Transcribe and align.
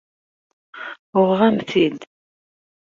Uɣeɣ-am-t-id. 1.19 1.99